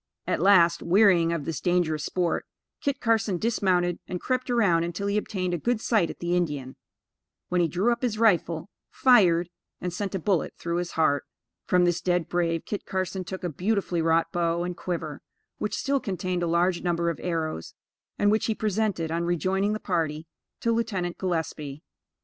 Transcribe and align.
At 0.25 0.41
last, 0.41 0.81
wearying 0.81 1.31
of 1.31 1.45
this 1.45 1.61
dangerous 1.61 2.03
sport, 2.03 2.47
Kit 2.81 2.99
Carson 2.99 3.37
dismounted, 3.37 3.99
and 4.07 4.19
crept 4.19 4.49
around 4.49 4.83
until 4.83 5.05
he 5.05 5.15
obtained 5.15 5.53
a 5.53 5.59
good 5.59 5.79
sight 5.79 6.09
at 6.09 6.17
the 6.17 6.35
Indian; 6.35 6.75
when, 7.49 7.61
he 7.61 7.67
drew 7.67 7.91
up 7.91 8.01
his 8.01 8.17
rifle, 8.17 8.71
fired, 8.89 9.47
and 9.79 9.93
sent 9.93 10.15
a 10.15 10.19
bullet 10.19 10.55
through 10.57 10.77
his 10.77 10.93
heart. 10.93 11.23
From 11.67 11.85
this 11.85 12.01
dead 12.01 12.27
brave, 12.29 12.65
Kit 12.65 12.83
Carson 12.83 13.23
took 13.23 13.43
a 13.43 13.49
beautifully 13.49 14.01
wrought 14.01 14.31
bow 14.31 14.63
and 14.63 14.75
quiver, 14.75 15.21
which 15.59 15.77
still 15.77 15.99
contained 15.99 16.41
a 16.41 16.47
large 16.47 16.81
number 16.81 17.11
of 17.11 17.19
arrows, 17.21 17.75
and 18.17 18.31
which 18.31 18.47
he 18.47 18.55
presented, 18.55 19.11
on 19.11 19.23
rejoining 19.25 19.73
the 19.73 19.79
party, 19.79 20.25
to 20.61 20.71
Lieutenant 20.71 21.19
Gillespie. 21.19 21.83